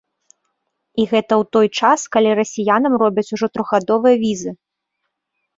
[1.01, 4.51] І гэта ў той час, калі расіянам робяць ужо трохгадовыя візы!